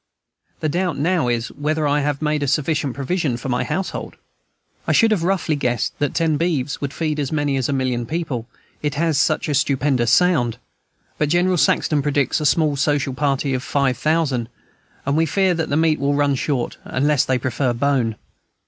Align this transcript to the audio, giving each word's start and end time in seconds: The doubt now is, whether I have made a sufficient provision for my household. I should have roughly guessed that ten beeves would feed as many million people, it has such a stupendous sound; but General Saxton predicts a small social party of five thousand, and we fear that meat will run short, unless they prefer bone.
The 0.61 0.67
doubt 0.69 0.97
now 0.97 1.27
is, 1.27 1.49
whether 1.49 1.87
I 1.87 1.99
have 1.99 2.23
made 2.23 2.41
a 2.41 2.47
sufficient 2.47 2.95
provision 2.95 3.37
for 3.37 3.49
my 3.49 3.63
household. 3.63 4.15
I 4.87 4.93
should 4.93 5.11
have 5.11 5.21
roughly 5.21 5.55
guessed 5.55 5.93
that 5.99 6.15
ten 6.15 6.37
beeves 6.37 6.81
would 6.81 6.91
feed 6.91 7.19
as 7.19 7.31
many 7.31 7.61
million 7.71 8.07
people, 8.07 8.47
it 8.81 8.95
has 8.95 9.19
such 9.19 9.47
a 9.47 9.53
stupendous 9.53 10.11
sound; 10.11 10.57
but 11.19 11.29
General 11.29 11.57
Saxton 11.57 12.01
predicts 12.01 12.41
a 12.41 12.47
small 12.47 12.75
social 12.77 13.13
party 13.13 13.53
of 13.53 13.61
five 13.61 13.95
thousand, 13.95 14.49
and 15.05 15.15
we 15.15 15.27
fear 15.27 15.53
that 15.53 15.69
meat 15.69 15.99
will 15.99 16.15
run 16.15 16.33
short, 16.33 16.77
unless 16.83 17.23
they 17.23 17.37
prefer 17.37 17.71
bone. 17.71 18.15